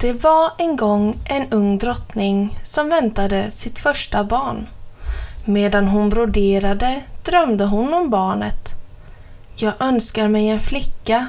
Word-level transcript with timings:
Det 0.00 0.12
var 0.12 0.52
en 0.58 0.76
gång 0.76 1.18
en 1.24 1.52
ung 1.52 1.78
drottning 1.78 2.58
som 2.62 2.88
väntade 2.88 3.50
sitt 3.50 3.78
första 3.78 4.24
barn. 4.24 4.66
Medan 5.44 5.88
hon 5.88 6.08
broderade 6.08 7.02
drömde 7.24 7.64
hon 7.64 7.94
om 7.94 8.10
barnet. 8.10 8.68
Jag 9.56 9.72
önskar 9.80 10.28
mig 10.28 10.48
en 10.48 10.60
flicka 10.60 11.26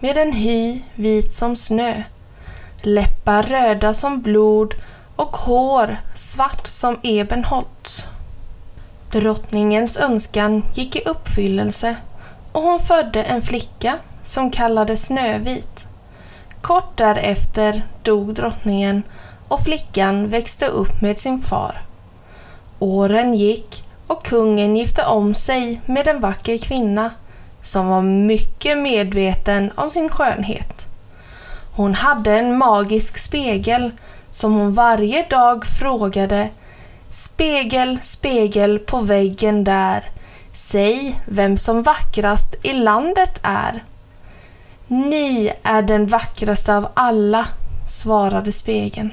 med 0.00 0.16
en 0.16 0.32
hy 0.32 0.80
vit 0.94 1.32
som 1.32 1.56
snö, 1.56 2.02
läppar 2.82 3.42
röda 3.42 3.92
som 3.92 4.22
blod 4.22 4.74
och 5.16 5.36
hår 5.36 5.96
svart 6.14 6.66
som 6.66 6.98
ebenholts. 7.02 8.06
Drottningens 9.10 9.96
önskan 9.96 10.62
gick 10.74 10.96
i 10.96 11.02
uppfyllelse 11.04 11.96
och 12.52 12.62
hon 12.62 12.80
födde 12.80 13.22
en 13.22 13.42
flicka 13.42 13.98
som 14.22 14.50
kallades 14.50 15.06
Snövit. 15.06 15.75
Kort 16.66 16.96
därefter 16.96 17.86
dog 18.02 18.34
drottningen 18.34 19.02
och 19.48 19.60
flickan 19.60 20.28
växte 20.28 20.66
upp 20.66 21.02
med 21.02 21.18
sin 21.18 21.42
far. 21.42 21.82
Åren 22.78 23.34
gick 23.34 23.84
och 24.06 24.24
kungen 24.24 24.76
gifte 24.76 25.06
om 25.06 25.34
sig 25.34 25.80
med 25.86 26.08
en 26.08 26.20
vacker 26.20 26.58
kvinna 26.58 27.10
som 27.60 27.88
var 27.88 28.02
mycket 28.02 28.78
medveten 28.78 29.72
om 29.74 29.90
sin 29.90 30.08
skönhet. 30.08 30.86
Hon 31.72 31.94
hade 31.94 32.38
en 32.38 32.58
magisk 32.58 33.18
spegel 33.18 33.90
som 34.30 34.54
hon 34.54 34.74
varje 34.74 35.26
dag 35.30 35.64
frågade 35.80 36.48
Spegel, 37.10 37.98
spegel 38.00 38.78
på 38.78 39.00
väggen 39.00 39.64
där, 39.64 40.10
säg 40.52 41.20
vem 41.26 41.56
som 41.56 41.82
vackrast 41.82 42.54
i 42.62 42.72
landet 42.72 43.40
är. 43.42 43.84
Ni 44.88 45.52
är 45.62 45.82
den 45.82 46.06
vackraste 46.06 46.76
av 46.76 46.88
alla, 46.94 47.48
svarade 47.86 48.52
spegeln. 48.52 49.12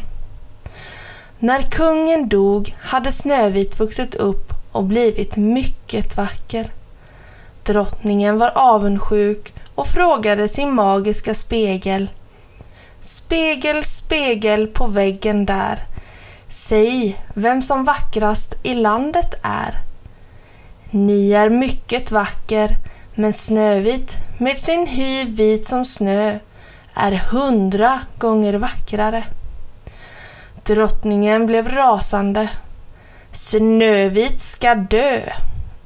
När 1.40 1.62
kungen 1.62 2.30
dog 2.30 2.76
hade 2.80 3.12
Snövit 3.12 3.80
vuxit 3.80 4.16
upp 4.16 4.54
och 4.72 4.84
blivit 4.84 5.36
mycket 5.36 6.18
vacker. 6.18 6.72
Drottningen 7.64 8.38
var 8.38 8.52
avundsjuk 8.56 9.54
och 9.76 9.88
frågade 9.88 10.48
sin 10.48 10.74
magiska 10.74 11.34
spegel. 11.34 12.10
Spegel, 13.00 13.84
spegel 13.84 14.68
på 14.68 14.88
väggen 14.88 15.46
där. 15.46 15.80
Säg 16.48 17.26
vem 17.34 17.62
som 17.62 17.84
vackrast 17.84 18.56
i 18.64 18.74
landet 18.74 19.36
är. 19.42 19.82
Ni 20.90 21.32
är 21.32 21.50
mycket 21.50 22.12
vacker, 22.12 22.78
men 23.16 23.34
Snövit 23.34 24.18
med 24.38 24.60
sin 24.60 24.88
hy 24.88 25.24
vit 25.24 25.66
som 25.66 25.86
snö 25.86 26.40
är 26.94 27.12
hundra 27.12 28.00
gånger 28.18 28.54
vackrare. 28.54 29.24
Drottningen 30.64 31.46
blev 31.46 31.70
rasande. 31.70 32.50
Snövit 33.32 34.42
ska 34.42 34.76
dö, 34.76 35.22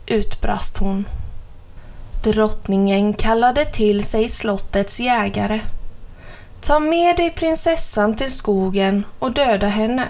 utbrast 0.05 0.77
hon. 0.77 1.05
Drottningen 2.23 3.13
kallade 3.13 3.65
till 3.65 4.03
sig 4.03 4.29
slottets 4.29 4.99
jägare. 4.99 5.61
Ta 6.61 6.79
med 6.79 7.15
dig 7.15 7.31
prinsessan 7.31 8.15
till 8.15 8.31
skogen 8.31 9.05
och 9.19 9.31
döda 9.31 9.67
henne. 9.67 10.07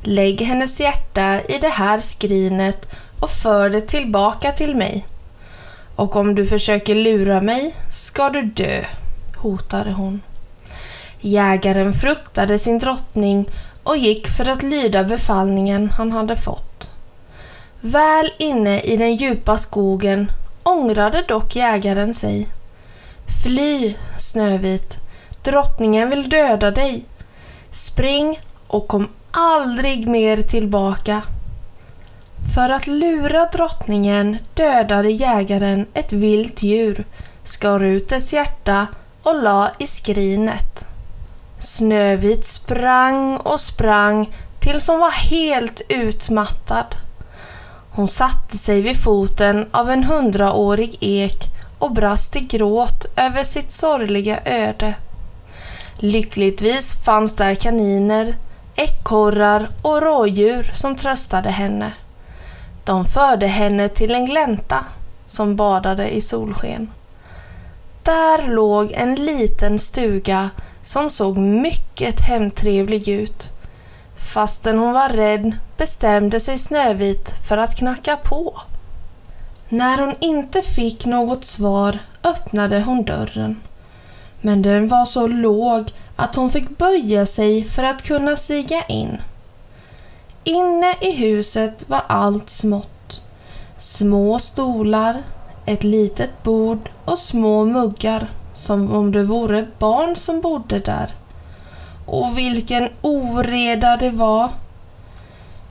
Lägg 0.00 0.40
hennes 0.40 0.80
hjärta 0.80 1.40
i 1.40 1.58
det 1.58 1.68
här 1.68 1.98
skrinet 1.98 2.94
och 3.20 3.30
för 3.30 3.70
det 3.70 3.80
tillbaka 3.80 4.52
till 4.52 4.74
mig. 4.74 5.06
Och 5.96 6.16
om 6.16 6.34
du 6.34 6.46
försöker 6.46 6.94
lura 6.94 7.40
mig 7.40 7.74
ska 7.90 8.30
du 8.30 8.42
dö, 8.42 8.84
hotade 9.36 9.92
hon. 9.92 10.22
Jägaren 11.20 11.92
fruktade 11.92 12.58
sin 12.58 12.78
drottning 12.78 13.48
och 13.82 13.96
gick 13.96 14.28
för 14.28 14.48
att 14.48 14.62
lyda 14.62 15.04
befallningen 15.04 15.90
han 15.90 16.12
hade 16.12 16.36
fått. 16.36 16.90
Väl 17.80 18.30
inne 18.38 18.80
i 18.80 18.96
den 18.96 19.16
djupa 19.16 19.58
skogen 19.58 20.32
ångrade 20.62 21.24
dock 21.28 21.56
jägaren 21.56 22.14
sig. 22.14 22.48
Fly, 23.42 23.94
Snövit, 24.18 24.96
drottningen 25.42 26.10
vill 26.10 26.28
döda 26.28 26.70
dig. 26.70 27.04
Spring 27.70 28.40
och 28.66 28.88
kom 28.88 29.08
aldrig 29.30 30.08
mer 30.08 30.36
tillbaka. 30.36 31.22
För 32.56 32.68
att 32.68 32.86
lura 32.86 33.46
drottningen 33.46 34.38
dödade 34.54 35.10
jägaren 35.10 35.86
ett 35.94 36.12
vilt 36.12 36.62
djur, 36.62 37.06
skar 37.42 37.80
ut 37.80 38.08
dess 38.08 38.32
hjärta 38.32 38.86
och 39.22 39.42
la 39.42 39.70
i 39.78 39.86
skrinet. 39.86 40.86
Snövit 41.58 42.44
sprang 42.44 43.36
och 43.36 43.60
sprang 43.60 44.30
tills 44.60 44.88
hon 44.88 45.00
var 45.00 45.10
helt 45.10 45.80
utmattad. 45.88 46.96
Hon 47.90 48.08
satte 48.08 48.56
sig 48.56 48.80
vid 48.80 49.02
foten 49.02 49.66
av 49.70 49.90
en 49.90 50.04
hundraårig 50.04 50.96
ek 51.00 51.38
och 51.78 51.92
brast 51.92 52.36
i 52.36 52.40
gråt 52.40 53.06
över 53.16 53.44
sitt 53.44 53.70
sorgliga 53.70 54.40
öde. 54.44 54.94
Lyckligtvis 55.94 57.04
fanns 57.04 57.34
där 57.36 57.54
kaniner, 57.54 58.36
ekorrar 58.76 59.70
och 59.82 60.02
rådjur 60.02 60.70
som 60.74 60.96
tröstade 60.96 61.50
henne. 61.50 61.92
De 62.86 63.04
förde 63.04 63.46
henne 63.46 63.88
till 63.88 64.14
en 64.14 64.24
glänta 64.24 64.84
som 65.24 65.56
badade 65.56 66.08
i 66.10 66.20
solsken. 66.20 66.90
Där 68.02 68.48
låg 68.48 68.92
en 68.92 69.14
liten 69.14 69.78
stuga 69.78 70.50
som 70.82 71.10
såg 71.10 71.38
mycket 71.38 72.20
hemtrevlig 72.20 73.08
ut. 73.08 73.50
Fastän 74.16 74.78
hon 74.78 74.92
var 74.92 75.08
rädd 75.08 75.56
bestämde 75.76 76.40
sig 76.40 76.58
Snövit 76.58 77.34
för 77.48 77.58
att 77.58 77.78
knacka 77.78 78.16
på. 78.16 78.60
När 79.68 79.98
hon 79.98 80.14
inte 80.20 80.62
fick 80.62 81.06
något 81.06 81.44
svar 81.44 81.98
öppnade 82.24 82.80
hon 82.80 83.04
dörren. 83.04 83.60
Men 84.40 84.62
den 84.62 84.88
var 84.88 85.04
så 85.04 85.26
låg 85.26 85.92
att 86.16 86.34
hon 86.34 86.50
fick 86.50 86.78
böja 86.78 87.26
sig 87.26 87.64
för 87.64 87.82
att 87.82 88.02
kunna 88.02 88.36
stiga 88.36 88.82
in. 88.82 89.18
Inne 90.46 90.94
i 91.00 91.12
huset 91.12 91.84
var 91.88 92.02
allt 92.06 92.50
smått. 92.50 93.22
Små 93.78 94.38
stolar, 94.38 95.22
ett 95.64 95.84
litet 95.84 96.42
bord 96.42 96.90
och 97.04 97.18
små 97.18 97.64
muggar 97.64 98.30
som 98.52 98.92
om 98.92 99.12
det 99.12 99.22
vore 99.22 99.68
barn 99.78 100.16
som 100.16 100.40
bodde 100.40 100.78
där. 100.78 101.14
Och 102.06 102.38
vilken 102.38 102.88
oreda 103.02 103.96
det 103.96 104.10
var! 104.10 104.50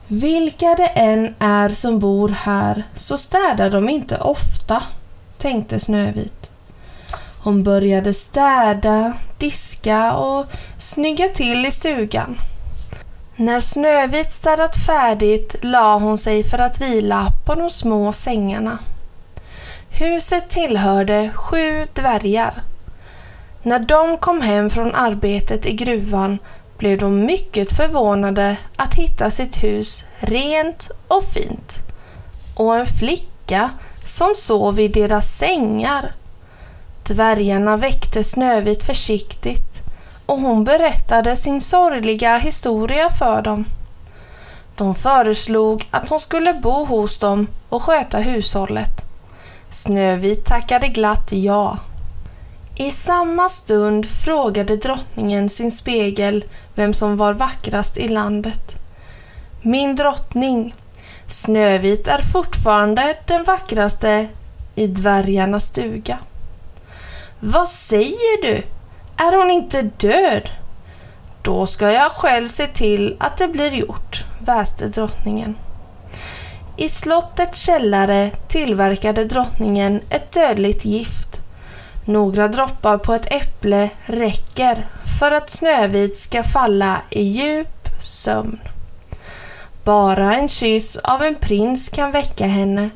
Vilka 0.06 0.74
det 0.74 0.86
än 0.86 1.34
är 1.38 1.68
som 1.68 1.98
bor 1.98 2.28
här 2.28 2.84
så 2.96 3.18
städar 3.18 3.70
de 3.70 3.88
inte 3.88 4.18
ofta, 4.18 4.82
tänkte 5.38 5.78
Snövit. 5.78 6.52
Hon 7.42 7.62
började 7.62 8.14
städa, 8.14 9.12
diska 9.38 10.12
och 10.12 10.46
snygga 10.78 11.28
till 11.28 11.66
i 11.66 11.70
stugan. 11.70 12.38
När 13.38 13.60
Snövit 13.60 14.32
städat 14.32 14.76
färdigt 14.76 15.56
la 15.62 15.98
hon 15.98 16.18
sig 16.18 16.44
för 16.44 16.58
att 16.58 16.80
vila 16.80 17.32
på 17.44 17.54
de 17.54 17.70
små 17.70 18.12
sängarna. 18.12 18.78
Huset 19.90 20.48
tillhörde 20.48 21.30
sju 21.34 21.86
dvärgar. 21.92 22.62
När 23.62 23.78
de 23.78 24.16
kom 24.16 24.40
hem 24.40 24.70
från 24.70 24.94
arbetet 24.94 25.66
i 25.66 25.72
gruvan 25.72 26.38
blev 26.78 26.98
de 26.98 27.20
mycket 27.20 27.76
förvånade 27.76 28.56
att 28.76 28.94
hitta 28.94 29.30
sitt 29.30 29.62
hus 29.62 30.04
rent 30.18 30.90
och 31.08 31.24
fint. 31.24 31.78
Och 32.54 32.76
en 32.76 32.86
flicka 32.86 33.70
som 34.04 34.34
sov 34.36 34.80
i 34.80 34.88
deras 34.88 35.38
sängar. 35.38 36.14
Dvärgarna 37.02 37.76
väckte 37.76 38.24
Snövit 38.24 38.84
försiktigt 38.84 39.85
och 40.26 40.40
hon 40.40 40.64
berättade 40.64 41.36
sin 41.36 41.60
sorgliga 41.60 42.38
historia 42.38 43.10
för 43.10 43.42
dem. 43.42 43.64
De 44.76 44.94
föreslog 44.94 45.88
att 45.90 46.08
hon 46.08 46.20
skulle 46.20 46.54
bo 46.54 46.84
hos 46.84 47.18
dem 47.18 47.46
och 47.68 47.82
sköta 47.82 48.18
hushållet. 48.18 48.90
Snövit 49.70 50.44
tackade 50.44 50.88
glatt 50.88 51.32
ja. 51.32 51.78
I 52.78 52.90
samma 52.90 53.48
stund 53.48 54.06
frågade 54.06 54.76
drottningen 54.76 55.48
sin 55.48 55.70
spegel 55.70 56.44
vem 56.74 56.94
som 56.94 57.16
var 57.16 57.32
vackrast 57.32 57.96
i 57.96 58.08
landet. 58.08 58.74
min 59.62 59.94
drottning, 59.94 60.74
Snövit 61.26 62.06
är 62.06 62.22
fortfarande 62.22 63.16
den 63.26 63.44
vackraste 63.44 64.28
i 64.74 64.86
dvärgarnas 64.86 65.64
stuga. 65.64 66.18
Vad 67.40 67.68
säger 67.68 68.42
du? 68.42 68.62
Är 69.18 69.36
hon 69.36 69.50
inte 69.50 69.82
död? 69.82 70.50
Då 71.42 71.66
ska 71.66 71.92
jag 71.92 72.12
själv 72.12 72.48
se 72.48 72.66
till 72.66 73.16
att 73.20 73.36
det 73.36 73.48
blir 73.48 73.74
gjort, 73.74 74.24
väste 74.38 74.88
drottningen. 74.88 75.56
I 76.76 76.88
slottets 76.88 77.60
källare 77.60 78.30
tillverkade 78.48 79.24
drottningen 79.24 80.00
ett 80.10 80.32
dödligt 80.32 80.84
gift. 80.84 81.40
Några 82.04 82.48
droppar 82.48 82.98
på 82.98 83.12
ett 83.14 83.32
äpple 83.32 83.90
räcker 84.04 84.86
för 85.18 85.32
att 85.32 85.50
Snövit 85.50 86.16
ska 86.16 86.42
falla 86.42 86.96
i 87.10 87.22
djup 87.22 87.88
sömn. 88.02 88.60
Bara 89.84 90.34
en 90.34 90.48
kyss 90.48 90.96
av 90.96 91.22
en 91.22 91.34
prins 91.34 91.88
kan 91.88 92.10
väcka 92.10 92.46
henne. 92.46 92.90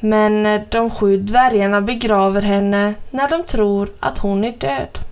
Men 0.00 0.60
de 0.70 0.90
sju 0.90 1.16
dvärgarna 1.16 1.80
begraver 1.80 2.42
henne 2.42 2.94
när 3.10 3.28
de 3.28 3.42
tror 3.42 3.92
att 4.00 4.18
hon 4.18 4.44
är 4.44 4.52
död. 4.52 5.09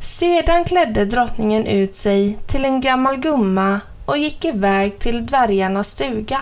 Sedan 0.00 0.64
klädde 0.64 1.04
drottningen 1.04 1.66
ut 1.66 1.96
sig 1.96 2.38
till 2.46 2.64
en 2.64 2.80
gammal 2.80 3.16
gumma 3.16 3.80
och 4.06 4.18
gick 4.18 4.44
iväg 4.44 4.98
till 4.98 5.26
dvärgarnas 5.26 5.88
stuga. 5.88 6.40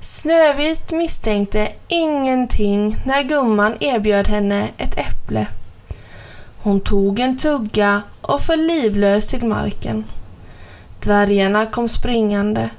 Snövit 0.00 0.92
misstänkte 0.92 1.72
ingenting 1.88 2.96
när 3.06 3.22
gumman 3.22 3.76
erbjöd 3.80 4.28
henne 4.28 4.68
ett 4.78 4.98
äpple. 4.98 5.46
Hon 6.62 6.80
tog 6.80 7.20
en 7.20 7.36
tugga 7.36 8.02
och 8.22 8.40
föll 8.40 8.66
livlös 8.66 9.28
till 9.28 9.46
marken. 9.46 10.04
Dvärgarna 11.00 11.66
kom 11.66 11.88
springande, 11.88 12.70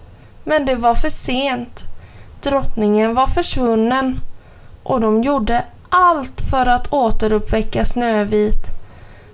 men 0.44 0.66
det 0.66 0.76
var 0.76 0.96
för 0.96 1.10
sent. 1.10 1.84
Drottningen 2.42 3.14
var 3.14 3.28
försvunnen 3.28 4.20
och 4.84 5.02
de 5.02 5.24
gjorde 5.24 5.66
allt 5.90 6.42
för 6.52 6.66
att 6.66 6.94
återuppväcka 6.94 7.86
Snövit, 7.86 8.74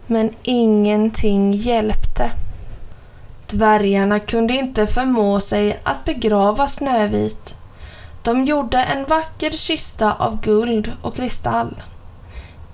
men 0.10 0.30
ingenting 0.44 1.52
hjälpte. 1.52 2.32
Dvärgarna 3.48 4.20
kunde 4.20 4.54
inte 4.54 4.88
förmå 4.88 5.40
sig 5.40 5.80
att 5.84 6.06
begrava 6.06 6.68
Snövit. 6.68 7.56
De 8.24 8.46
gjorde 8.46 8.84
en 8.84 9.06
vacker 9.06 9.52
kista 9.52 10.14
av 10.14 10.42
guld 10.42 10.92
och 11.02 11.16
kristall. 11.16 11.76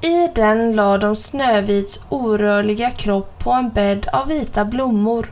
I 0.01 0.27
den 0.35 0.75
lade 0.75 1.05
de 1.05 1.15
Snövits 1.15 1.99
orörliga 2.09 2.91
kropp 2.91 3.39
på 3.39 3.51
en 3.51 3.69
bädd 3.69 4.07
av 4.13 4.27
vita 4.27 4.65
blommor. 4.65 5.31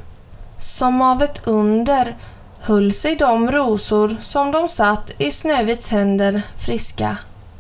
Som 0.58 1.02
av 1.02 1.24
ett 1.24 1.48
under 1.48 2.16
höll 2.60 2.94
sig 2.94 3.16
de 3.16 3.52
rosor 3.52 4.18
som 4.20 4.52
de 4.52 4.68
satt 4.68 5.12
i 5.18 5.32
Snövits 5.32 5.90
händer 5.90 6.42
friska, 6.58 7.18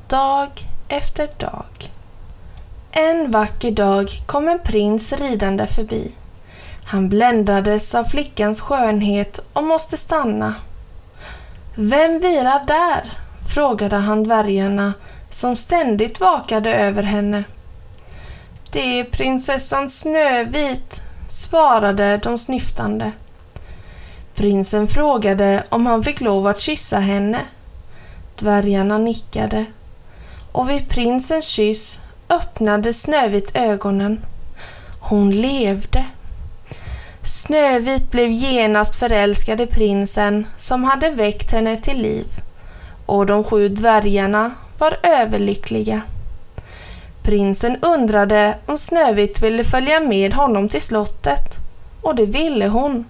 dag 0.07 0.50
efter 0.88 1.30
dag. 1.38 1.93
En 2.95 3.31
vacker 3.31 3.72
dag 3.72 4.10
kom 4.25 4.48
en 4.48 4.60
prins 4.60 5.13
ridande 5.13 5.68
förbi. 5.68 6.12
Han 6.86 7.10
bländades 7.10 7.95
av 7.95 8.04
flickans 8.04 8.62
skönhet 8.62 9.40
och 9.54 9.63
måste 9.63 9.98
stanna. 9.98 10.56
Vem 11.75 12.19
vilar 12.19 12.66
där? 12.68 13.12
frågade 13.54 13.95
han 13.95 14.24
dvärgarna 14.24 14.94
som 15.30 15.56
ständigt 15.56 16.19
vakade 16.19 16.74
över 16.74 17.04
henne. 17.04 17.44
Det 18.72 19.00
är 19.00 19.04
prinsessan 19.04 19.89
Snövit, 19.89 21.01
svarade 21.28 22.18
de 22.18 22.38
snyftande. 22.38 23.12
Prinsen 24.36 24.88
frågade 24.88 25.63
om 25.69 25.86
han 25.86 26.04
fick 26.04 26.22
lov 26.22 26.48
att 26.48 26.60
kyssa 26.60 27.00
henne. 27.00 27.39
Dvärgarna 28.36 28.98
nickade. 28.98 29.66
Och 30.51 30.69
vid 30.69 30.89
prinsens 30.89 31.46
kyss 31.46 32.00
öppnade 32.30 32.94
Snövit 32.94 33.56
ögonen. 33.56 34.25
Hon 35.00 35.31
levde. 35.31 36.06
Snövit 37.22 38.12
blev 38.12 38.31
genast 38.31 38.96
förälskad 38.96 39.62
i 39.62 39.68
prinsen 39.68 40.48
som 40.58 40.84
hade 40.84 41.10
väckt 41.10 41.52
henne 41.52 41.78
till 41.78 42.02
liv 42.02 42.25
och 43.06 43.25
de 43.25 43.44
sju 43.44 43.70
dvärgarna 43.70 44.52
var 44.78 44.98
överlyckliga. 45.04 46.02
Prinsen 47.24 47.78
undrade 47.81 48.58
om 48.66 48.78
Snövit 48.78 49.44
ville 49.44 49.64
följa 49.64 50.00
med 50.00 50.34
honom 50.34 50.70
till 50.70 50.81
slottet 50.81 51.58
och 52.02 52.16
det 52.16 52.25
ville 52.25 52.68
hon. 52.68 53.06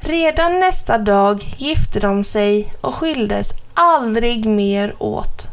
Redan 0.00 0.60
nästa 0.60 0.98
dag 0.98 1.40
gifte 1.56 2.00
de 2.00 2.24
sig 2.24 2.72
och 2.80 2.94
skildes 2.94 3.50
aldrig 3.74 4.46
mer 4.46 4.94
åt. 4.98 5.46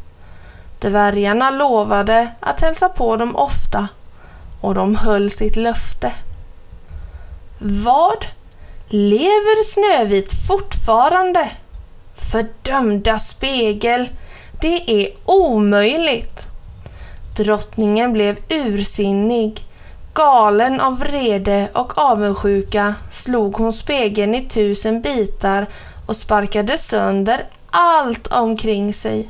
Dvärgarna 0.80 1.50
lovade 1.52 2.32
att 2.40 2.62
hälsa 2.62 2.90
på 2.90 3.18
dem 3.18 3.36
ofta 3.36 3.88
och 4.62 4.74
de 4.74 4.96
höll 4.96 5.30
sitt 5.30 5.56
löfte. 5.56 6.12
Vad? 7.60 8.26
Lever 8.88 9.64
Snövit 9.64 10.34
fortfarande? 10.48 11.50
Fördömda 12.14 13.18
spegel! 13.18 14.10
Det 14.62 15.04
är 15.04 15.10
omöjligt! 15.26 16.48
Drottningen 17.38 18.14
blev 18.14 18.38
ursinnig. 18.50 19.66
Galen 20.14 20.82
av 20.82 21.00
vrede 21.00 21.70
och 21.74 21.98
avundsjuka 21.98 22.96
slog 23.10 23.56
hon 23.56 23.74
spegeln 23.74 24.36
i 24.36 24.42
tusen 24.42 25.02
bitar 25.02 25.68
och 26.06 26.16
sparkade 26.16 26.78
sönder 26.78 27.46
allt 27.72 28.28
omkring 28.28 28.94
sig. 28.94 29.30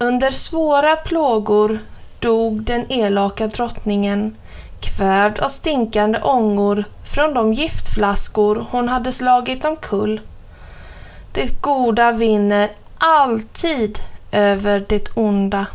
Under 0.00 0.30
svåra 0.30 0.96
plågor 0.96 1.78
dog 2.18 2.62
den 2.62 2.92
elaka 2.92 3.46
drottningen, 3.46 4.36
kvävd 4.80 5.38
av 5.38 5.48
stinkande 5.48 6.20
ångor 6.20 6.84
från 7.04 7.34
de 7.34 7.52
giftflaskor 7.52 8.66
hon 8.70 8.88
hade 8.88 9.12
slagit 9.12 9.64
omkull. 9.64 10.20
Det 11.32 11.62
goda 11.62 12.12
vinner 12.12 12.70
alltid 12.98 13.98
över 14.32 14.84
det 14.88 15.16
onda. 15.16 15.66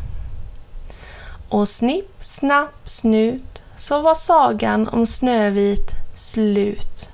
Och 1.49 1.69
snipp, 1.69 2.15
snapp, 2.19 2.75
snut 2.85 3.61
så 3.77 4.01
var 4.01 4.15
sagan 4.15 4.87
om 4.87 5.05
Snövit 5.05 5.91
slut. 6.13 7.09